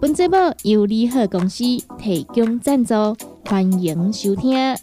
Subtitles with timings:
[0.00, 1.64] 本节目由利好公司
[1.98, 2.94] 提供赞助，
[3.44, 4.76] 欢迎收听。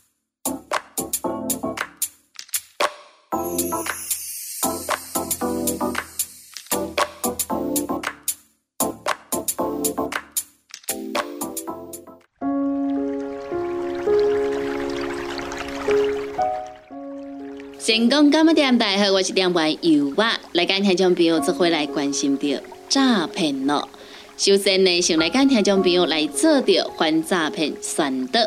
[17.79, 22.43] 成功干么店大好，我是两位油娃，来跟听众朋友这回来关心到
[22.89, 23.87] 诈骗咯。
[24.37, 28.41] 首先呢，先来跟听众朋友来做着反诈骗宣导。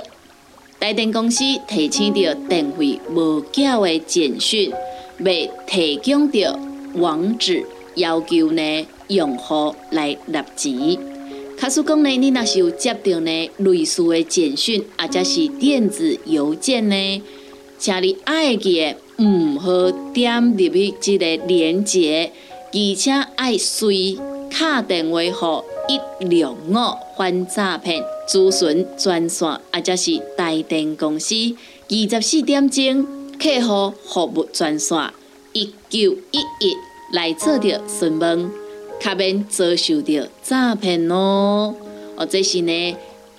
[0.78, 4.70] 台电公司提醒着电费无缴的简讯，
[5.20, 6.58] 未提供着
[6.96, 7.64] 网址，
[7.94, 10.98] 要求呢用户来纳钱。
[11.56, 17.22] 卡叔讲呢，你若是有接到呢类似的简讯，或者是电子邮件呢，
[17.78, 22.30] 请你爱记唔好点入去这个链接，
[22.72, 24.18] 而且爱随
[24.50, 25.64] 卡电话号。
[25.88, 26.74] 一六五
[27.16, 31.34] 反诈骗咨询专线，或者是台电公司
[31.88, 33.06] 二十四点钟
[33.38, 35.10] 客户服务专线
[35.54, 36.76] 一九一一
[37.14, 38.50] 来做着询问，
[39.00, 41.74] 卡免遭受着诈骗哦。
[42.16, 42.96] 哦，这是呢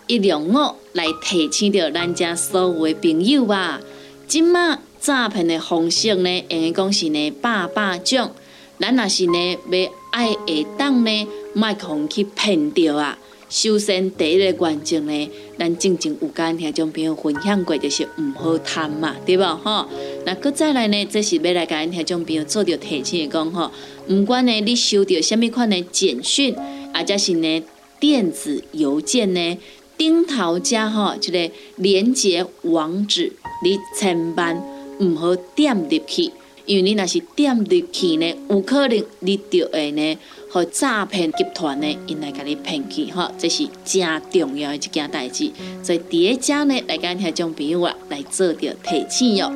[0.07, 0.53] 一六五
[0.93, 3.79] 来提醒着咱家所有的朋友吧。
[4.27, 8.31] 即马诈骗的方式呢，应该讲是呢百百种，
[8.79, 11.27] 咱若是呢要爱会当呢。
[11.53, 13.17] 卖互去骗着啊！
[13.49, 19.87] 首先第一个原则呢，咱正正有跟听众朋友分享过，就是毋好贪嘛，对无吼？
[20.23, 23.71] 那佫再来呢，这是要来甲咱听众朋友做着提醒的讲吼，
[24.07, 26.55] 毋管呢你收到甚物款的简讯，
[26.93, 27.63] 或者是呢
[27.99, 29.57] 电子邮件呢，
[29.97, 34.55] 顶头加吼一个连接网址，你千万
[34.99, 36.31] 毋好点入去，
[36.67, 40.15] 因为你若是点入去呢，有可能你就会呢。
[40.49, 45.51] 和诈骗集团呢，因来甲你骗去，吼，这是真重要的一件代志。
[45.83, 49.51] 所以第一家呢，来跟听众朋友啊，来做着提醒哟。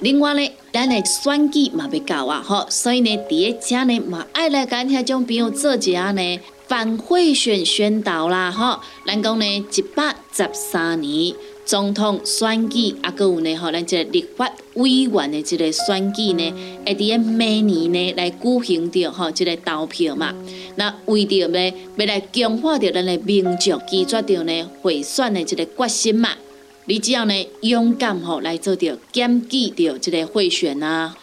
[0.00, 11.34] 另外呢，咱的选举嘛要到啊，吼，所以呢，第一家呢嘛爱来跟听众朋友做一下呢反贿选宣导啦，吼，咱讲呢一百十三年。
[11.68, 16.50] 总统选举啊，搁有呢吼，咱这个立法委员的这个选举呢，
[16.86, 20.34] 会伫每年呢来举行着吼，这个投票嘛。
[20.76, 26.30] 那为着呢，要来强化着咱的民众，拒绝着呢贿选的这个决心嘛。
[26.86, 31.14] 你只要呢勇敢吼来做着检举着这个贿选啊，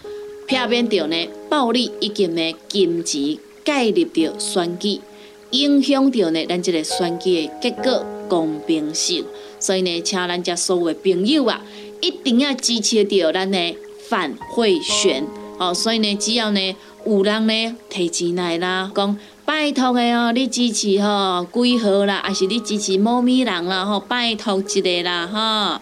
[0.47, 3.35] 避免着呢暴力以及呢金钱
[3.66, 5.01] 介入着选举，
[5.50, 9.25] 影响着呢咱这个选举的结果公平性。
[9.65, 11.59] 所以呢，请咱家所有的朋友啊，
[11.99, 13.75] 一定要支持到咱的
[14.07, 15.25] 反贿选
[15.57, 15.73] 哦。
[15.73, 16.75] 所以呢，只要呢
[17.07, 25.81] 有人呢提钱来啦，讲拜托的哦，你支持吼几号啦，还是你支持猫咪人啦吼，拜托一个啦哈，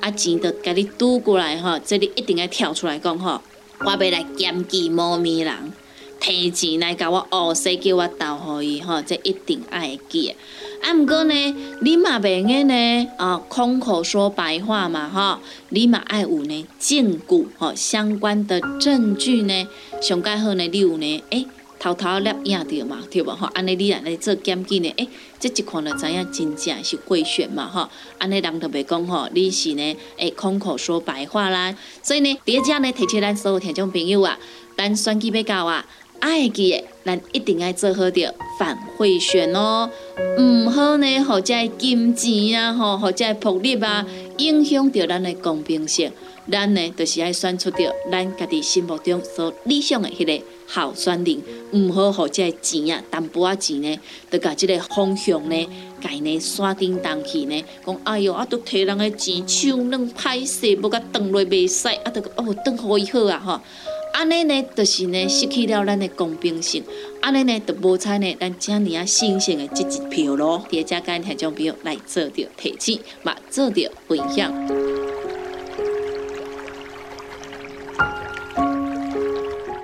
[0.00, 3.40] 啊钱都甲你拄过来哈，这里一定要跳出来讲吼，
[3.80, 5.52] 我要来检举猫咪人。
[6.18, 10.34] 提钱来甲我学习，叫我投互伊吼，这一定爱记。
[10.82, 11.34] 啊，毋过呢，
[11.80, 19.66] 你嘛袂用呢啊，空口说白话嘛吼，你嘛爱有呢证据吼，相关的证据呢，
[20.00, 21.46] 上介好呢，你有呢，诶，
[21.78, 23.46] 偷偷摄影着嘛，对无吼？
[23.54, 25.08] 安尼你来来做检举呢，诶，
[25.40, 27.88] 这一看就知影真正是贿选嘛吼，
[28.18, 31.74] 安尼人就袂讲吼，你是呢，诶，空口说白话啦。
[32.02, 34.38] 所以呢，第一只呢，提起咱所有听众朋友啊，
[34.76, 35.84] 咱选举要到啊。
[36.20, 39.88] 爱记诶，咱一定要做好着反贿选哦，
[40.38, 44.06] 毋好呢，或者金钱啊，吼，或者暴力啊，
[44.38, 46.10] 影响着咱诶公平性。
[46.50, 51.42] 咱呢，就是爱选出着咱家己心目中所理想诶迄个候选人，
[51.72, 55.68] 毋好或者钱啊，淡薄仔钱呢，就甲即个方向呢，
[56.00, 63.60] 家呢刷叮当去呢，讲哎哟，啊，都摕人诶钱，手软歹势，要甲断落袂使，啊，都哦断互伊好啊，吼。
[64.18, 66.82] 安尼呢，就是呢失去了咱的公平性。
[67.20, 70.64] 安尼呢，就无采呢咱遮尔啊新鲜的即一票咯。
[70.70, 74.50] 第二家跟听众朋友来做着提醒，嘛做着分享。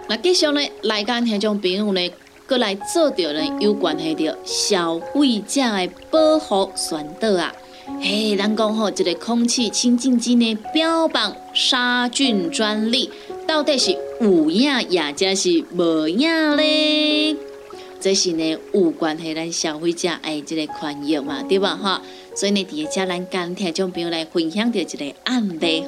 [0.08, 2.11] 那继续呢，来跟听众朋友呢，
[2.49, 7.52] 过来做着呢有关系着消费者的保护宣导啊。
[8.00, 13.11] 嘿，咱讲吼，一个空气清净机呢，标榜杀菌专利，
[13.46, 17.36] 到底是有影也则是无影咧？
[18.00, 21.74] 这是呢有关系咱消费者爱这个权益嘛，对吧？
[21.74, 22.00] 哈，
[22.32, 25.82] 所以呢，第一家咱今听众朋友来分享着一个案例。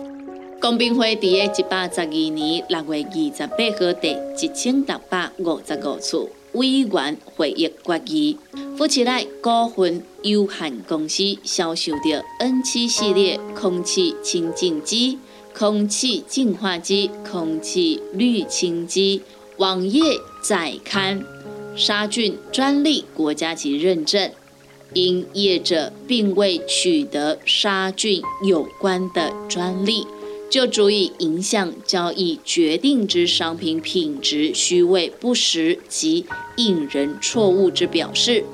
[0.60, 8.36] 公平会伫个一百十二年六月二十八号第一千六百五十五次委员会议决议，
[8.76, 15.18] 富士来股份有限公司销售的 N 七系列空气清净机、
[15.56, 19.22] 空气净化机、空气滤清机，
[19.56, 20.02] 网页
[20.42, 21.24] 载刊
[21.76, 24.32] 杀菌专利国家级认证，
[24.92, 30.04] 因业者并未取得杀菌有关的专利。
[30.50, 36.26] 就足以影响交易决定之商品品质虚伪不实及
[36.56, 38.44] 引人错误之表示，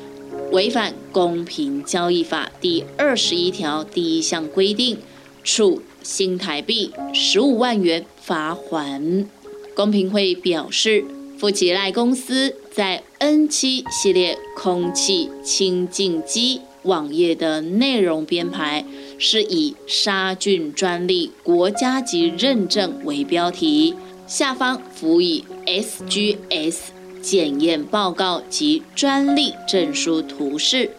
[0.50, 4.96] 违反公平交易法第二十一条第一项规定，
[5.44, 9.28] 处新台币十五万元罚款。
[9.74, 11.04] 公平会表示，
[11.38, 18.84] 富奇赖公司在 N 七系列空气清净机网页的内容编排。
[19.22, 23.94] 是以杀菌专利国家级认证为标题，
[24.26, 26.76] 下方附以 SGS
[27.20, 30.92] 检验报告及专利证书图示，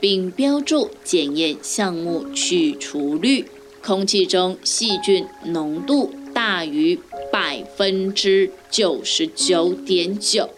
[0.00, 3.44] 并标注检验项目去除率，
[3.82, 6.98] 空气中细菌浓度大于
[7.32, 10.50] 百分之九十九点九，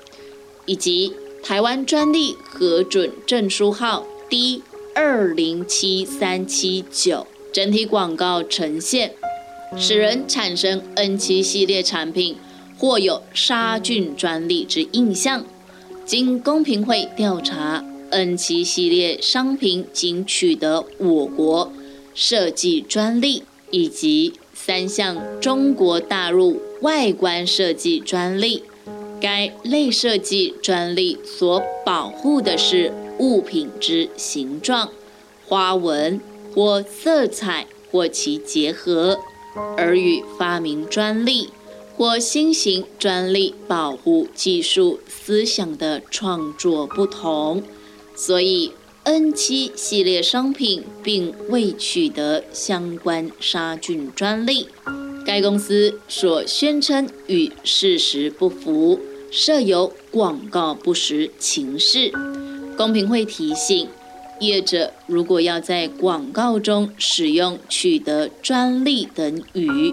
[0.66, 4.62] 以及台湾专利核准证书号 D。
[4.94, 9.14] 二零七三七九整体广告呈现，
[9.74, 12.36] 使人产生 N 七系列产品
[12.76, 15.46] 或有杀菌专利之印象。
[16.04, 21.72] 经公平会调查，N 七系列商品仅取得我国
[22.14, 28.64] 设计专利以及三项中国大陆外观设计专利。
[29.20, 32.92] 该类设计专利所保护的是。
[33.18, 34.90] 物品之形状、
[35.46, 36.20] 花纹
[36.52, 39.20] 或色彩或其结合，
[39.76, 41.50] 而与发明专利
[41.94, 47.62] 或新型专利保护技术思想的创作不同，
[48.16, 48.72] 所以
[49.04, 54.68] N 七系列商品并未取得相关杀菌专利。
[55.26, 59.00] 该公司所宣称与事实不符，
[59.30, 62.12] 设有广告不实情事。
[62.76, 63.88] 公平会提醒
[64.38, 69.92] 业者，如果要在广告中使用“取得专利”等语，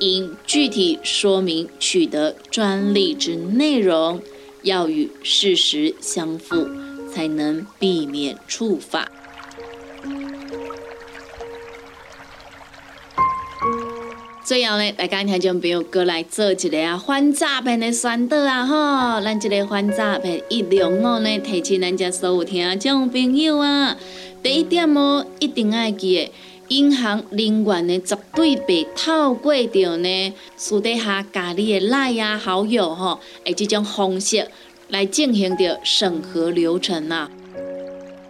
[0.00, 4.20] 应具体说明取得专利之内容，
[4.62, 6.68] 要与事实相符，
[7.16, 9.10] 才能避免触法。
[14.44, 23.96] 最后呢，大家听众朋友过来做一个啊反诈骗的宣导啊吼，咱这个反诈骗一两五呢，提醒咱家所有听众朋友啊，
[24.42, 26.32] 第一点哦，一定要记的，
[26.68, 34.48] 银行人员呢绝对被透过着呢私底下加你的赖呀好友吼，诶这种方式
[34.88, 37.30] 来进行着审核流程啊。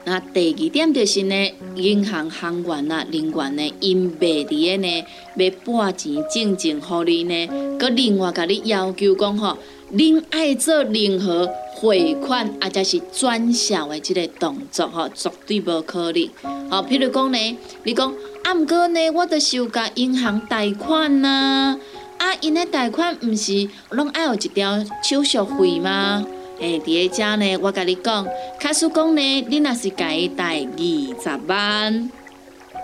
[0.05, 9.59] 那第二点就是呢，银行行员啊、人员呢，因袂伫个呢，要拨钱进前，互你呢，佮另外甲你要求讲吼，
[9.93, 16.31] 恁爱做任何汇款啊，则是转销的即个动作吼，绝对无可能。
[16.71, 21.77] 好，譬如讲呢，你讲啊，毋过呢，我著是有甲银行贷款呐，
[22.19, 26.25] 啊，因的贷款毋是拢爱有一条手续费吗？
[26.59, 28.27] 诶，伫个遮呢，我甲你讲，
[28.59, 30.79] 假使讲呢，你若是伊贷二
[31.23, 32.11] 十万，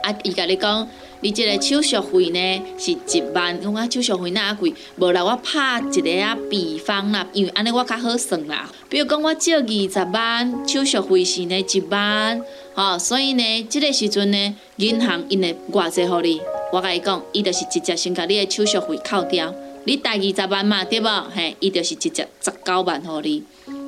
[0.02, 0.87] 啊，伊甲你讲，
[1.21, 4.75] 你即个手续费呢是一万，讲啊手续费哪贵？
[4.97, 8.71] 无啦，我拍一个啊比方啦，因为安尼我较好算啦。
[8.91, 12.43] 比如讲，我借二十万，手续费是呢一万，
[12.75, 16.41] 吼，所以呢，即个时阵呢，银行因会偌济互你？
[16.73, 19.55] 我甲伊讲，伊就是直接先甲你的手续费扣掉。
[19.85, 21.07] 你贷二十万嘛，对无？
[21.35, 23.43] 嘿，伊就是直接十九万互你。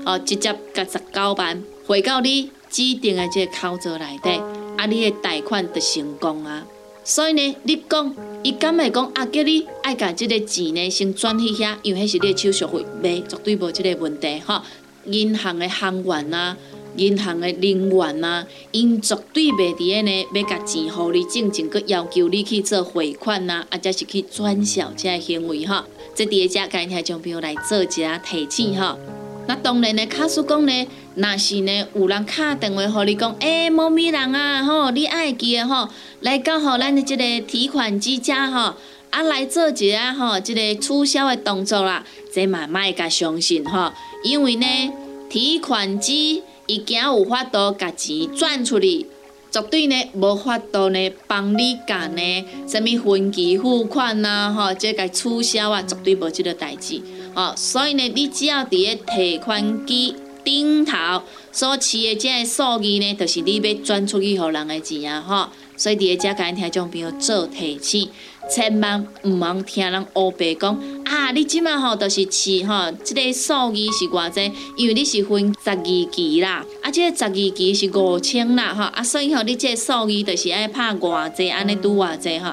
[0.05, 4.31] 哦，直接甲十九万汇到你指定的这个口座内底，
[4.77, 6.65] 啊，你的贷款就成功啊。
[7.05, 14.63] 所以呢，你讲，伊敢会讲啊，叫你爱甲这个钱呢先转去遐，因为迄是你的手续费，袂绝对无这个问题哈。
[15.07, 16.57] 银行的行员啊，
[16.97, 25.85] 银行的人员啊，因绝对袂伫个呢要甲钱互你，正正佮要求你去做汇款呐，啊，则是去转销这个行为哈。
[26.15, 28.97] 这第一只，今日听众朋友来做一下提醒哈。
[29.47, 30.87] 那当然呢，卡叔讲呢，
[31.17, 35.89] 若是呢有人敲电话互你讲，诶，猫咪人啊，吼，你爱记诶吼，
[36.21, 38.75] 来到吼咱的即个提款机遮吼，
[39.11, 44.67] 啊来做一下吼，即个促销的动作啦，这嘛莫甲相信吼，因为呢，
[45.29, 49.07] 提款机伊惊有法度甲钱转出去。
[49.51, 57.01] 绝对呢，无法度呢，帮你干呢，什物分期付款呐，吼，即个促销啊，绝对无即个代志，
[57.37, 65.49] 哦，所以呢，你只要伫个提款机顶头所持的即个数字呢，就是你要转出去互人的钱啊，吼。
[65.77, 68.09] 所以伫个遮甲因听众朋友做提醒，
[68.49, 71.31] 千万毋通听人乌白讲啊！
[71.33, 74.53] 你即马吼就是试吼，即个数字是偌济？
[74.77, 82.53] 因为你是分十二期啦，啊，即个十二期是五千啦，吼啊，所以吼你即个数字就是爱拍偌济，安尼拄偌济吼。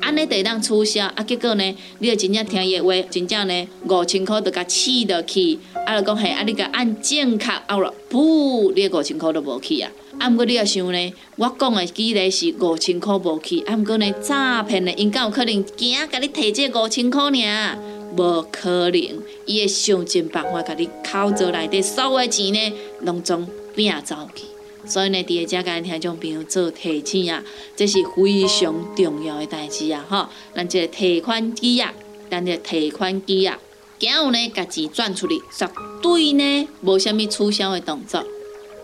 [0.00, 5.56] 安尼得当促销，啊，结果呢，你就真正听伊话，真正呢五千箍就甲试落去，
[5.86, 9.88] 啊，就讲嘿，啊，你甲按正确，啊了，噗，你五千箍都无去啊。
[10.18, 17.78] 啊，毋过你也想呢，我讲的举例是五千箍无去，啊，毋过呢诈骗的，因敢有可能惊甲你摕这五千箍尔？
[18.14, 24.44] 无可能，伊会想尽办法甲你口座内底所有的钱呢，拢总变走去。
[24.84, 27.42] 所以呢，伫个遮甲听种朋友做提醒啊，
[27.74, 30.04] 这是非常重要的代志啊！
[30.08, 31.94] 吼，咱这个提款机啊，
[32.30, 33.58] 咱这提款机啊，
[33.98, 35.66] 今有呢，家钱转出去，绝
[36.02, 38.22] 对呢，无虾米促销的动作。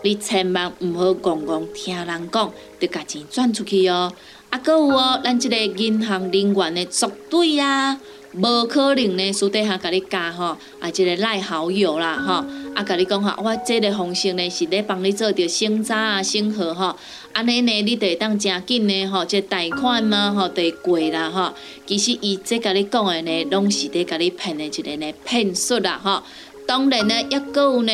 [0.03, 4.11] 你千万毋好讲讲听人讲，就家钱转出去哦。
[4.49, 7.99] 啊，搁有哦，咱即个银行人员的作对啊，
[8.33, 12.33] 无可能呢，私底下甲你加吼，啊，即个赖好友啦，吼，
[12.73, 16.95] 啊，甲你讲吼，我即个方式呢是咧帮你做着升查啊、升号吼，
[17.33, 21.53] 安尼呢，你得当诚紧呢，吼，即贷款嘛，吼，得过啦，吼。
[21.85, 26.23] 其实伊即甲你讲的呢，拢是咧甲你骗的一个呢骗术啦，吼。
[26.65, 27.91] 当然呢，抑搁有呢。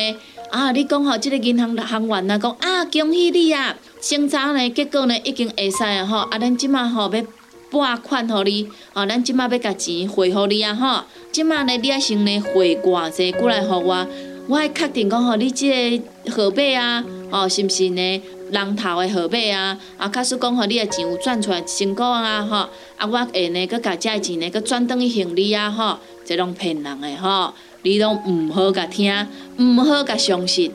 [0.50, 0.70] 啊！
[0.72, 3.76] 你讲吼，即个银行行员啊，讲啊，恭喜你啊！
[4.00, 6.18] 升查呢，结果呢已经会使啊吼！
[6.18, 7.22] 啊，咱即马吼要
[7.70, 11.02] 拨款互你，哦，咱即马要甲钱汇互你啊吼！
[11.32, 14.06] 即马呢，你啊先呢汇偌济过来互我，
[14.48, 19.78] 我爱确定讲吼，你即个号码啊，哦，是毋是呢人头的号码啊？
[19.98, 22.56] 啊，假使讲吼，你的钱有转出来成功啊吼！
[22.96, 25.98] 啊，我会呢，佮甲遮钱呢，佮转转去行李啊吼！
[26.24, 27.52] 这拢骗人的吼！
[27.86, 29.14] 你拢毋好甲听，
[29.58, 30.72] 毋好甲相信。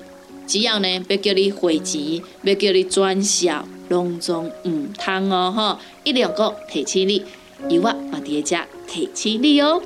[0.48, 5.77] 只要呢，要叫你汇钱，要叫你转销，拢总毋通哦吼！
[6.06, 7.22] 一两个提醒你，
[7.68, 9.82] 由我马爹家提醒你哦。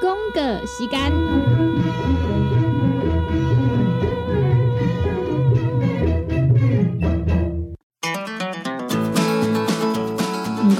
[0.00, 1.71] 公个时间。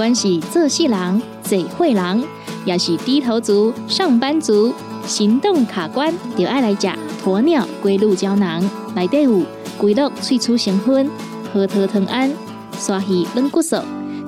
[0.02, 2.24] 管是做事人、嘴会人，
[2.64, 4.74] 也是低头族、上班族，
[5.06, 6.88] 行动卡关，就爱来吃
[7.24, 8.68] 鸵鸟龟鹿胶囊。
[8.96, 9.44] 内底有
[9.78, 11.08] 龟鹿萃取成分，
[11.52, 12.32] 核桃藤胺、
[12.76, 13.76] 刷鱼软骨素，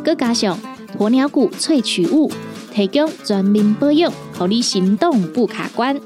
[0.04, 0.56] 佮加上
[0.96, 2.30] 鸵鸟骨萃取物，
[2.72, 6.00] 提供全面保养，让你行动不卡关。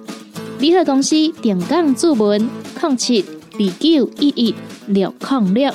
[0.58, 2.48] 联合公司定岗注文：
[2.80, 3.22] 零七
[3.52, 4.54] 二九一一
[4.87, 5.70] 六零六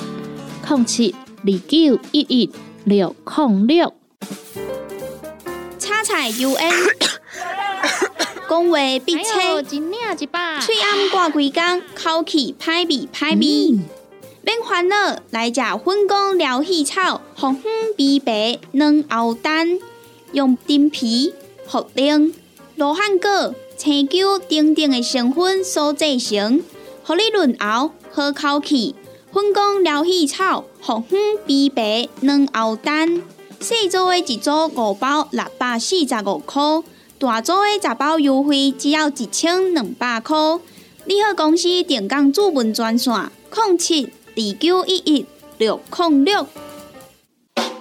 [0.68, 2.50] 零七二九一一。
[2.84, 3.94] 六控六，
[5.78, 6.72] 叉彩 U N，
[8.46, 13.80] 讲话必切，嘴暗挂几工，口气歹味歹味。
[14.42, 19.78] 免烦恼，来食粉工疗气草，红粉枇杷软藕丹，
[20.32, 21.32] 用丁皮、
[21.66, 22.34] 茯苓、
[22.76, 26.62] 罗汉果、青椒等等的成分所制成，
[27.02, 28.94] 合你润喉好口气。
[29.32, 30.66] 粉工疗气草。
[30.86, 33.22] 红粉枇杷软藕丹，
[33.58, 36.62] 细组的一组五包六百四十五块，
[37.18, 40.36] 大组的十包优惠只要一千两百块。
[41.06, 45.26] 你好，公司电工主文专线：零七二九一一
[45.56, 46.46] 六零六。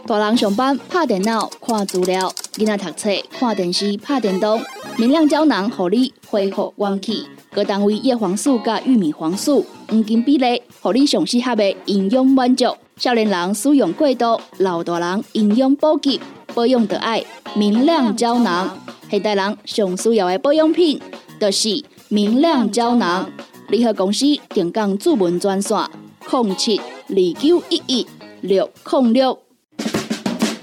[0.07, 4.62] 大人上班拍电脑看资料，囡仔读册看电视拍电动，
[4.95, 7.25] 明亮胶囊合你恢复元气。
[7.51, 12.74] 各单位叶黄素加玉米黄素黄金比例，合你上适合的营养满足。
[12.98, 16.20] 少年人使用过度，老大人营养补给
[16.54, 17.24] 保养的爱
[17.56, 18.78] 明亮胶囊。
[19.10, 21.02] 现代人上需要的保养品，
[21.40, 23.30] 就是明亮胶囊。
[23.70, 25.78] 联合公司定岗主文专线：
[26.30, 28.08] 零七二九一一
[28.42, 29.40] 六零六。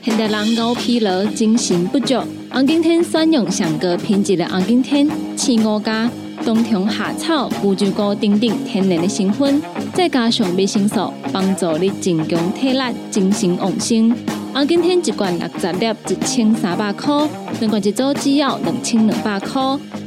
[0.02, 2.14] 现代人熬疲劳，精神不足。
[2.50, 6.08] 红景天选用上个品质的红景天，青五加。
[6.44, 9.60] 冬虫夏草、乌鸡菇等等天然的成分，
[9.92, 14.14] 再加上维生素，帮助你增强体力、精神旺盛。
[14.52, 17.28] 红景天一罐六十粒，一千三百块；
[17.60, 19.62] 两罐一组只要两千两百块。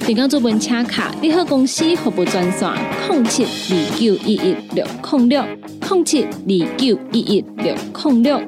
[0.05, 2.69] 电工做文车卡，你好公司服务专线：
[3.09, 5.43] 零七二九一一六零六
[5.89, 7.73] 零七二九一一六
[8.03, 8.41] 零六。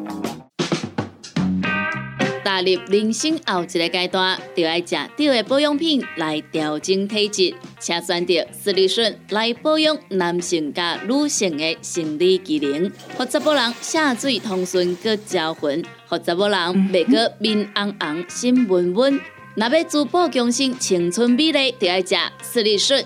[2.45, 16.57] 踏入人生后一个阶段，就要食对的保养品来调整体质，请选择斯利顺来保养男性加女性的生理机能，或者某人下水通顺个招魂，或者某人
[16.93, 19.19] 袂个面红红心温温。
[19.55, 23.03] 若要珠宝强身、青春美丽，就要食斯利顺。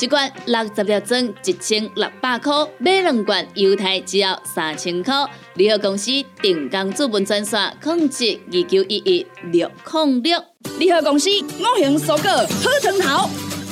[0.00, 5.14] 一罐六十粒装，一千六百块；买两罐，犹太只要三千块。
[5.60, 10.42] 联合公司定岗资本专线：控制二九一一六零六。
[10.78, 13.28] 联合公司五行蔬果好成头，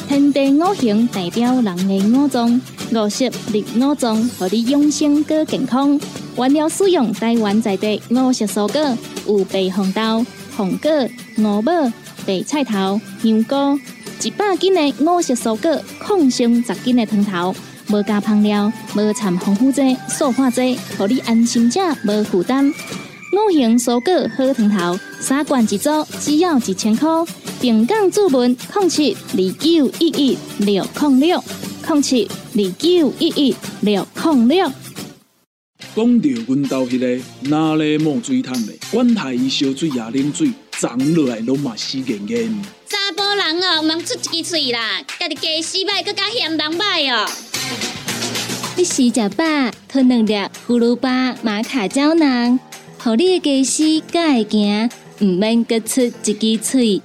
[0.07, 2.61] 天地五行代表人的五脏，
[2.93, 5.99] 五色绿五脏，让你养生更健康。
[6.37, 10.91] 原料使用台湾在地五色蔬果，有白红豆、红果、
[11.39, 11.73] 五宝、
[12.27, 13.81] 白菜头、香菇。
[14.23, 17.55] 一百斤的五色蔬果，抗性十斤的汤头，
[17.91, 22.73] 无加香料，无掺防腐剂、塑化剂，让你安心食，无负担。
[23.31, 25.91] 五行蔬果好汤头，三罐一组，
[26.21, 27.09] 只要一千块。
[27.61, 31.45] 平港注文：零七二九一一六零六
[31.87, 34.73] 零七二九一一六零六。
[35.95, 42.63] 讲到阮兜迄个哪里冒水桶的，管他伊烧水也啉水，长落来拢嘛死严严。
[43.39, 47.31] 人哦，毋通出一支嘴啦，家己家洗歹，更加嫌人歹哦。
[48.77, 49.45] 你食食饱，
[49.89, 50.35] 吞两粒
[50.67, 52.59] 葫芦巴、马卡胶囊，
[52.99, 54.91] 互你的家洗才会行，
[55.21, 57.01] 毋免各出一支嘴。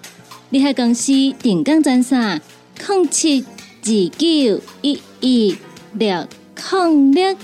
[0.49, 2.41] 你喺公司定岗赚啥？
[2.87, 3.45] 零七
[3.83, 3.85] 二
[4.17, 5.55] 九一一
[5.93, 6.27] 六
[6.71, 7.37] 零六。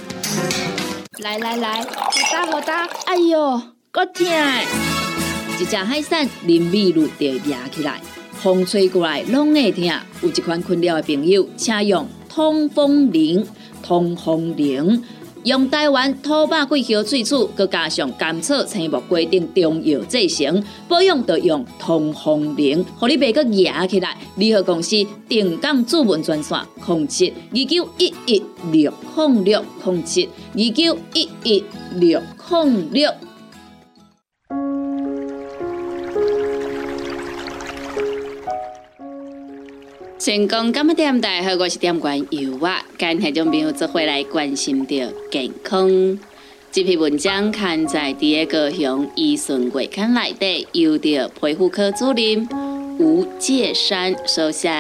[1.20, 4.26] 来来来，好打好打，哎哟，够痛！
[5.60, 8.02] 一只海扇林密路就压起来。
[8.42, 9.84] 风吹过来拢会疼，
[10.22, 13.46] 有一款困扰的朋友，请用通风铃。
[13.82, 15.04] 通风铃
[15.46, 24.16] 用台湾土八桂香萃取，佮加上甘草、青木规定中药制成，保养要用通风铃，互你袂佮压起来。
[24.36, 24.96] 联合公司
[25.28, 31.64] 定岗主文专线：零七二九一一六控六零七二九一一
[31.96, 33.10] 六零六。
[40.30, 45.90] 成功今日点大好，我是点关油啊，今天众朋友做回来关心着健康。
[46.72, 52.48] 这篇文章刊在第一个乡医生月刊内底，由着皮肤科主任
[53.00, 54.72] 吴介山手下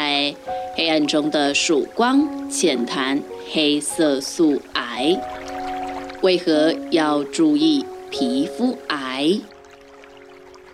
[0.76, 3.20] 黑暗中的曙光浅谈
[3.52, 5.20] 黑色素癌，
[6.22, 9.40] 为何要注意皮肤癌？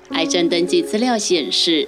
[0.09, 1.87] 癌症登记资料显示。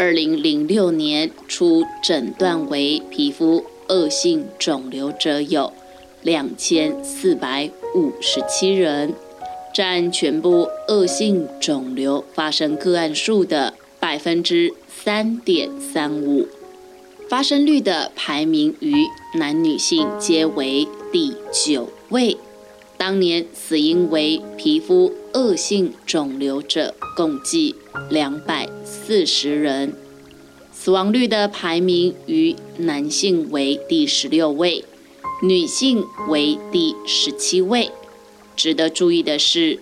[0.00, 5.74] 二零零六年初诊断为皮肤恶性肿瘤者有
[6.22, 9.12] 两千四百五十七人，
[9.74, 16.48] 占全部恶性肿瘤发生个案数的百分之三点三五，
[17.28, 22.38] 发生率的排名于男女性皆为第九位。
[23.00, 27.74] 当年死因为皮肤恶性肿瘤者共计
[28.10, 28.68] 两百。
[28.84, 29.94] 四十人，
[30.70, 34.84] 死亡率的排名于男性为第十六位，
[35.42, 37.90] 女性为第十七位。
[38.54, 39.78] 值得注意的是，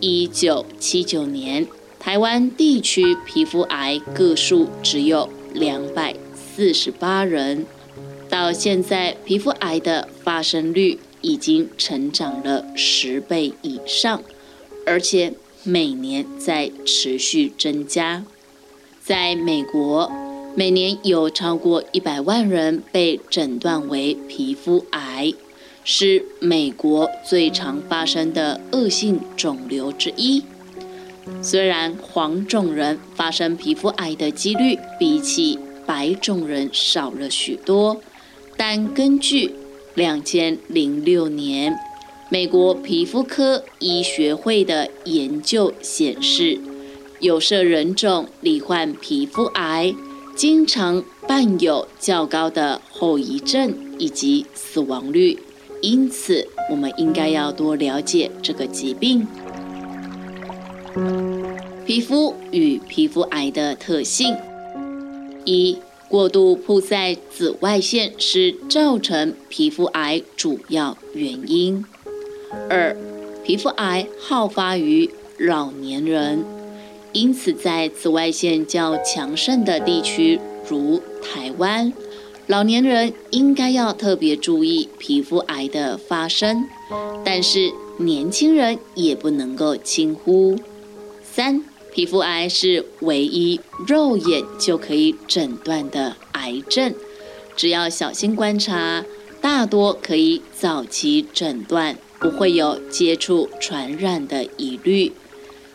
[0.00, 1.66] 一九七九年
[2.00, 7.66] 台湾地区皮肤癌个数只有两百四十八人，
[8.30, 14.22] 到现在皮肤癌的发生率已经成长了十倍以上，
[14.84, 15.32] 而且
[15.64, 18.24] 每年在持续增加。
[19.00, 20.12] 在美国，
[20.54, 25.32] 每年有超过一百万人被诊断为皮肤癌，
[25.82, 30.44] 是美国最常发生的恶性肿瘤之一。
[31.40, 38.00] 虽然黄种人发生皮肤癌的几率比起白种人少了许多，
[38.56, 39.52] 但根据
[39.94, 41.78] 两千零六年
[42.30, 46.58] 美国皮肤科医学会的研究显示。
[47.20, 49.94] 有色人种罹患皮肤癌，
[50.34, 55.38] 经常伴有较高的后遗症以及死亡率，
[55.80, 59.24] 因此我们应该要多了解这个疾病。
[61.86, 64.34] 皮肤与皮肤癌的特性：
[65.44, 65.78] 一、
[66.12, 71.82] 过度曝晒紫外线是造成皮肤癌主要原因；
[72.68, 72.94] 二、
[73.42, 76.44] 皮肤癌好发于老年人。
[77.14, 81.90] 因此，在紫外线较强盛的地区，如台湾，
[82.46, 86.68] 老年人应该要特别注意皮肤癌的发生。
[87.24, 90.58] 但是，年轻人也不能够轻忽。
[91.22, 96.94] 三，皮肤癌是唯一肉眼就可以诊断的癌症，
[97.54, 99.04] 只要小心观察，
[99.40, 105.12] 大多可以早期诊断，不会有接触传染的疑虑。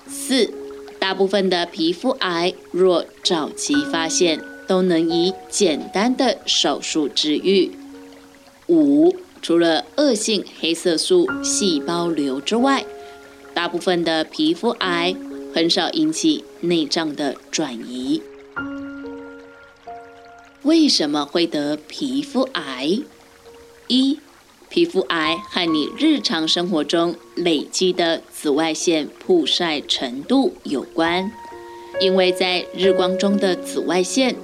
[0.07, 0.51] 四。
[0.99, 7.71] 大部分的皮肤癌若早期发现，都能以简单的手术治愈。
[8.67, 12.83] 五，除了恶性黑色素细胞瘤之外，
[13.53, 15.15] 大部分的皮肤癌
[15.57, 18.21] 很少引起内脏的转移。
[20.61, 22.99] 为什么会得皮肤癌？
[23.87, 24.19] 一
[24.69, 31.31] 皮肤癌和你日常生活中累积的紫外线曝晒程度有关，
[31.99, 34.35] 因为在日光中的紫外线，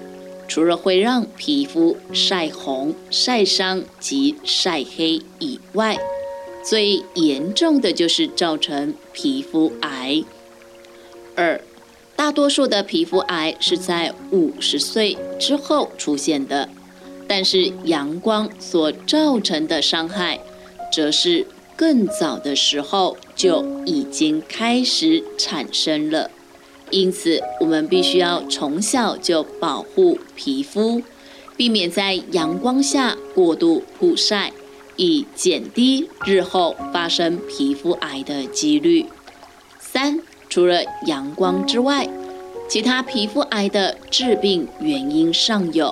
[0.48, 5.96] 除了会让皮肤晒红、晒伤及晒黑以外，
[6.66, 10.24] 最严重的就是造成皮肤癌。
[11.36, 11.60] 二，
[12.16, 16.70] 大多数的皮肤癌是在五十岁之后出现的。
[17.28, 20.40] 但是阳光所造成的伤害，
[20.92, 26.30] 则是更早的时候就已经开始产生了。
[26.92, 31.02] 因此，我们必须要从小就保护皮肤，
[31.58, 34.52] 避免在阳光下过度曝晒，
[34.98, 39.08] 以减低日后发生皮肤癌的几率。
[39.80, 40.20] 三，
[40.54, 42.08] 除了阳光之外，
[42.70, 45.92] 其他皮肤癌的致病原因尚有。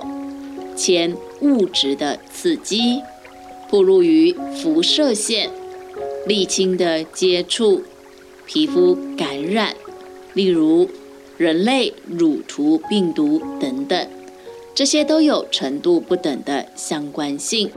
[0.76, 3.02] 铅物质的刺激，
[3.68, 5.50] 暴露于辐射线、
[6.28, 7.82] 沥青的接触、
[8.46, 9.74] 皮肤感染，
[10.32, 10.88] 例如
[11.36, 14.06] 人类乳头病毒等等，
[14.76, 17.68] 这些都有程度不等的相关性。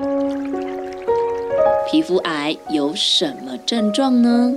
[1.90, 4.54] 皮肤癌有什么症状呢？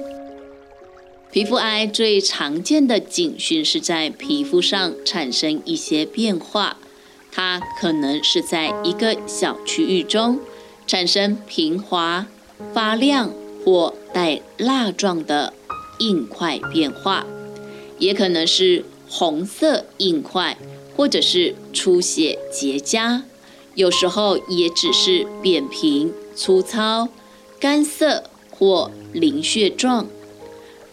[1.31, 6.79] 皮肤癌最常见的警讯是在皮肤上产生一些变化。
[7.31, 10.41] 它可能是在一个小区域中
[10.87, 12.27] 产生平滑、
[12.73, 13.31] 发亮
[13.63, 15.53] 或带蜡状的
[15.99, 17.27] 硬块变化，
[17.99, 20.57] 也可能是红色硬块，
[20.97, 23.21] 或者是出血结痂，
[23.75, 27.09] 有时候也只是扁平、粗糙、
[27.61, 30.07] 干涩或鳞屑状，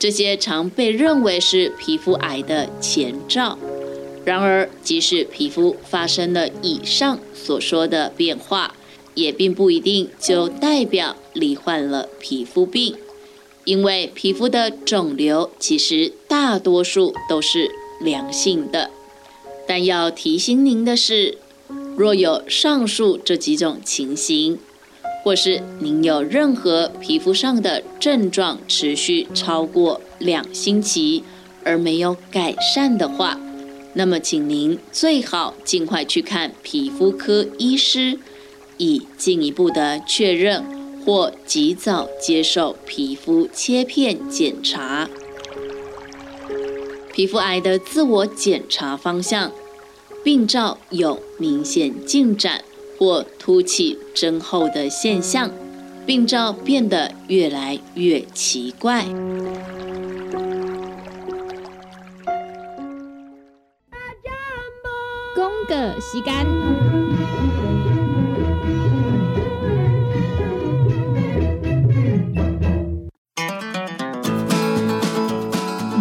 [0.05, 3.57] 这些常被认为是皮肤癌的前兆。
[4.23, 8.75] 然而，即使皮肤发生了以上所说的变化，
[9.15, 12.95] 也并不一定就代表罹患了皮肤病，
[13.63, 18.91] 因为皮肤的肿瘤其实大多数都是良性的。
[19.67, 21.39] 但要提醒您的是，
[21.97, 24.59] 若有上述这几种情形，
[25.25, 31.23] 或是您有任何皮肤上的症状持续超过两星期
[31.63, 33.35] 而没有改善的话，
[33.95, 38.19] 那么，请您最好尽快去看皮肤科医师，
[38.77, 40.63] 以进一步的确认
[41.03, 45.09] 或及早接受皮肤切片检查。
[47.11, 49.51] 皮肤癌的自我检查方向：
[50.23, 52.63] 病灶有明显进展
[52.97, 55.49] 或凸起增厚的现象，
[56.05, 59.05] 病灶变得越来越奇怪。
[65.67, 66.45] 个时间，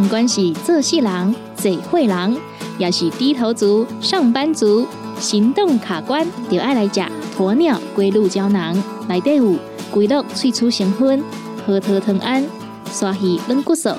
[0.02, 2.36] 不管是做事人、做会人，
[2.76, 4.86] 也是低头族、上班族，
[5.18, 7.00] 行动卡关，就爱来食
[7.38, 8.76] 鸵鸟龟鹿胶囊。
[9.08, 9.56] 内底有
[9.90, 11.22] 龟鹿萃取成分，
[11.66, 12.44] 核桃藤胺、
[12.90, 13.90] 刷鱼软骨素，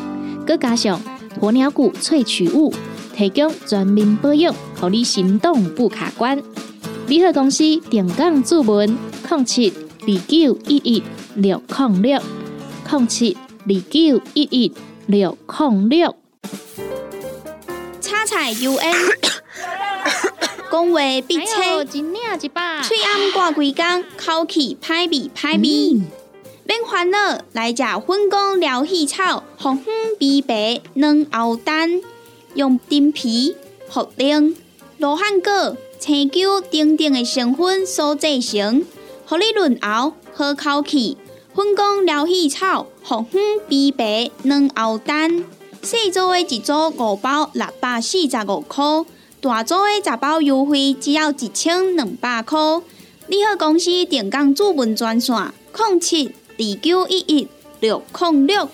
[0.45, 1.01] 佮加上
[1.39, 2.73] 鸵鸟骨萃取物。
[3.15, 6.37] 提供全面保养，让你行动不卡关。
[7.07, 8.97] 联合公司定岗注文：
[9.29, 11.01] 零七二九一一
[11.35, 12.21] 六零六
[12.91, 14.73] 零七二九一一
[15.05, 16.15] 六零六。
[18.01, 18.93] 叉彩 U N，
[20.75, 26.01] 讲话必切，嘴暗挂几工，口气歹味歹味。
[26.65, 32.01] 免烦恼，来食粉工疗气草，红粉枇杷软藕丹。
[32.55, 33.55] 用丁皮、
[33.89, 34.53] 茯苓、
[34.97, 38.83] 罗汉果、青椒等等的成分所制成，
[39.25, 41.17] 合你润喉、好口气。
[41.55, 45.45] 粉工疗气草、红粉枇杷软藕丹，
[45.81, 48.83] 四组的一组五包六百四十五块，
[49.45, 52.57] 大组的十包优惠只要一千两百块。
[53.27, 55.35] 你好，公司电工主文专线：
[55.77, 56.25] 零七
[56.57, 57.47] 二九一一
[57.79, 58.67] 六零六。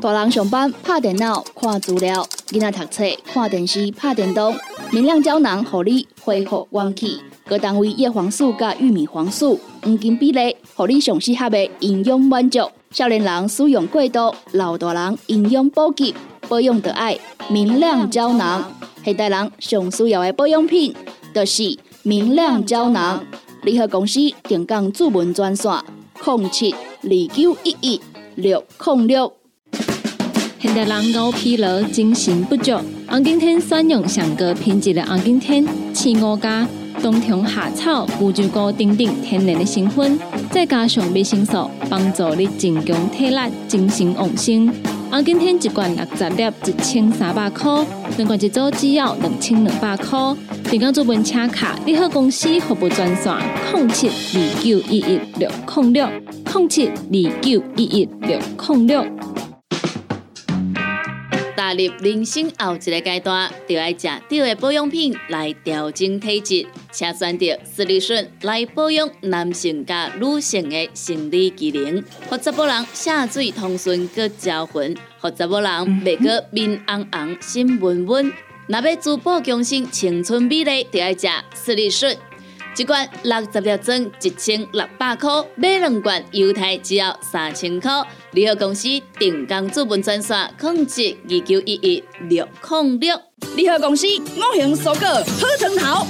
[0.00, 4.56] 大人上班拍电脑看资料，囡仔读册看电视拍电动，
[4.90, 7.20] 明亮胶囊互你恢复元气。
[7.46, 12.70] 各单位叶黄素加玉米黄素黄金比例，互你上适合的营养满足。
[12.90, 16.14] 少年人使用过度，老大人营养补给
[16.48, 17.18] 保养的爱
[17.50, 18.72] 明亮胶囊。
[19.06, 20.92] 现代人上需要的保养品，
[21.32, 23.24] 就是明亮胶囊。
[23.62, 25.70] 联合公司定岗主文专线：
[26.24, 28.00] 零七二九一一
[28.34, 29.32] 六零六。
[30.58, 32.72] 现代人熬疲劳、精神不足，
[33.06, 35.64] 红景天选用上个品质的红景天，
[35.94, 36.66] 青五加
[37.00, 40.18] 冬虫夏草、乌鸡菇等等天然的成分，
[40.50, 43.38] 再加上维生素，帮助你增强体力、
[43.68, 44.68] 精神旺盛。
[45.16, 47.82] 红景天一罐六十粒，一千三百块；
[48.18, 50.18] 两罐一组，只要两千两百块。
[50.64, 53.34] 订购做本车卡，你好公司服务专线：
[53.72, 56.06] 零七二九一一六零六
[56.52, 59.06] 零七二九一一六零六。
[61.56, 63.96] 踏入人生后一个阶段，就要食
[64.28, 75.70] 对的保养品来调整体质，请选择斯利顺来保养男性加女性的生理机能，或者某人下水通顺个招魂，或者某人
[76.02, 78.32] 袂个面红红心温温，
[78.68, 82.16] 若要珠宝更新青春美丽，就要食斯利顺。
[82.78, 87.90] 一罐六十粒装，一千六百块；买两罐，犹太只要三千块。
[88.32, 93.20] 联合公司定岗资本专线：控制二九一一六零六。
[93.54, 96.06] 联合公司五行蔬果好成头，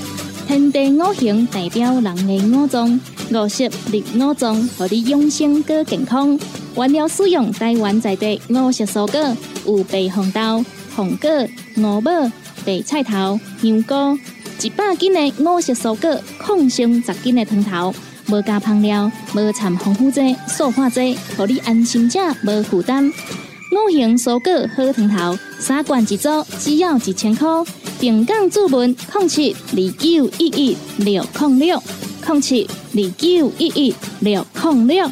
[0.46, 3.00] 天地五行代表人的五脏，
[3.32, 6.38] 五色入五脏，让你养生更健康。
[6.76, 11.28] 原料使用台湾在地五色蔬果，有白红豆、红果、
[11.76, 12.12] 五宝、
[12.64, 14.18] 白菜头、香菇。
[14.62, 17.92] 一百斤的五色蔬果，抗性十斤的汤头，
[18.28, 23.04] 无加香料，无掺防腐剂、塑化剂，让你安心吃，无负担。
[23.08, 26.28] 五行蔬果好汤头，三罐一组，
[26.60, 27.48] 只要一千块。
[27.98, 31.82] 平港注文控七二九一一六控六
[32.22, 35.10] 控七二九一一六控六。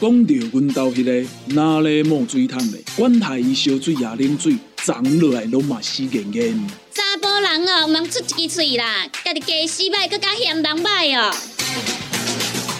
[0.00, 6.68] 讲到阮兜迄个哪里冒水桶的，管他伊烧水也冷水，长落来拢嘛死严严。
[6.92, 11.32] 查甫人哦，忙出一支嘴啦，家己家洗歹，搁加嫌人歹哦。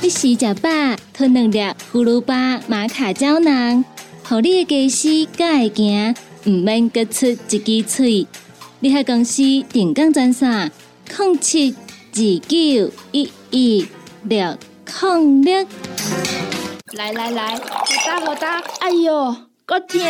[0.00, 0.68] 你洗食饱，
[1.14, 1.58] 吞两粒
[1.92, 3.84] 葫芦巴、马卡胶囊，
[4.24, 6.14] 互你的家洗才会行，
[6.46, 8.26] 毋免搁出一支嘴。
[8.84, 10.72] 你喺公司定岗专线？
[11.06, 12.16] 零七二
[12.48, 13.86] 九一一
[14.24, 15.64] 六零六。
[16.94, 20.00] 来来来，好打好打，哎哟，够痛！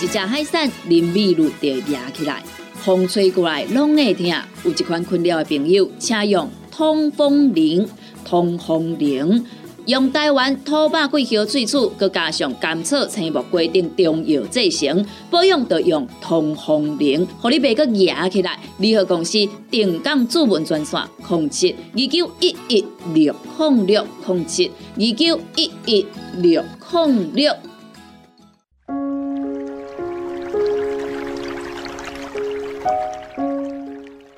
[0.00, 2.40] 一只海扇淋米露就压起来。
[2.76, 4.26] 风吹过来拢会痛，
[4.62, 7.84] 有一款困扰的朋友，请用通风铃。
[8.24, 9.44] 通风铃
[9.86, 18.58] 用台湾土八桂香萃取，佮加上甘草、青木规定中药制成，保养要用通风铃，互你袂佮压起来。
[18.78, 19.38] 联合公司
[19.70, 26.06] 定岗主文专线：零七二九一一六零六零七二九一一
[26.38, 26.62] 六
[26.92, 27.54] 零六。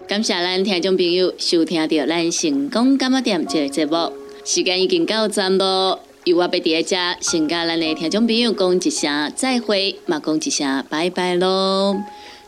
[0.09, 4.13] 感谢咱听众朋友收听到咱成功感冒店这个节目，
[4.45, 6.01] 时间已经到站咯。
[6.25, 11.97] 由我要伫咧遮，先甲咱的听众朋友讲一声再会，嘛讲一声拜拜咯。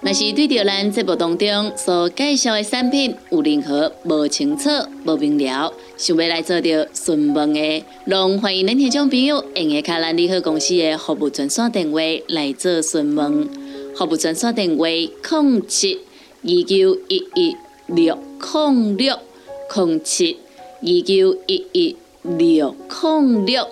[0.00, 4.68] 若是对着咱节目当中所介绍的产品有任何无清楚、
[5.04, 13.48] 无明了，想要来做着询问的，拢欢迎恁听众朋友用下卡咱利好公司的服务专线电话来做询问。
[13.96, 16.00] 服务专线电话：零七。
[16.46, 18.18] 二九一一六
[18.52, 19.18] 零六
[19.74, 20.36] 零七
[20.84, 23.66] 九一一六零六，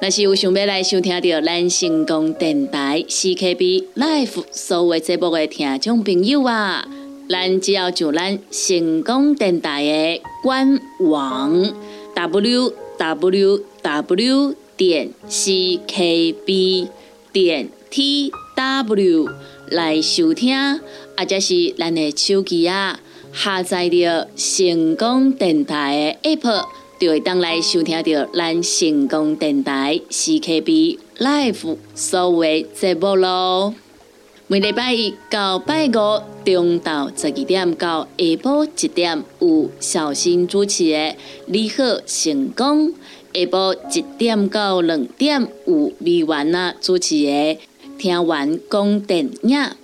[0.00, 6.88] 若是有想要来收听到咱成功电台 CKB Life 所有节目的听众朋友啊，
[7.28, 11.74] 咱只要上咱成功电台的官网
[12.14, 16.88] w w w 点 c k b
[17.30, 19.28] 点 t w
[19.68, 20.80] 来收听。
[21.16, 22.98] 或者是咱的手机啊，
[23.34, 26.64] 下载着成功电台的 App，
[27.00, 33.74] 就会当来收听到咱成功电台 CKB Live 所有节目咯。
[34.46, 35.90] 每礼拜一到拜五
[36.44, 40.96] 中昼十二点到下晡一点有小新主持的
[41.46, 42.88] 《你好成功》，
[43.34, 47.58] 下晡一点到两点有美文啊主持的。
[47.98, 49.83] 听完讲电影。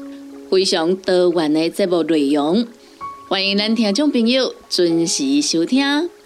[0.51, 2.67] 非常多元的节目内容，
[3.29, 5.81] 欢迎咱听众朋友准时收听。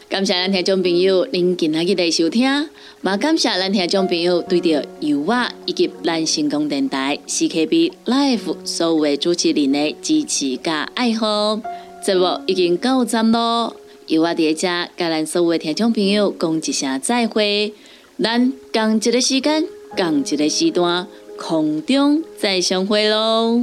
[0.09, 2.43] 感谢咱听众朋友您今仔日的收听，
[3.03, 11.61] 也感谢咱听众朋友对着油画以及咱成功电台 CKB Life 所有的主持人的支持加爱好。
[12.03, 13.75] 节目已经到站咯，
[14.07, 17.71] 油画伫遮甲咱所有的听众朋友讲一声再会，
[18.19, 21.07] 咱共一个时间，共一个时段，
[21.37, 23.61] 空中再相会咯。